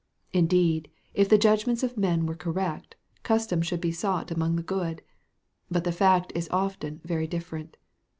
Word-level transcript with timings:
Indeed, 0.33 0.89
if 1.13 1.29
the 1.29 1.37
judgments 1.37 1.83
of 1.83 1.95
men 1.95 2.25
were 2.25 2.33
correct, 2.33 2.95
custom 3.21 3.61
should 3.61 3.79
be 3.81 3.91
sought 3.91 4.31
among 4.31 4.55
the 4.55 4.63
good. 4.63 5.03
But 5.69 5.83
the 5.83 5.91
fact 5.91 6.31
is 6.33 6.49
often 6.51 7.01
very 7.05 7.27
different. 7.27 7.77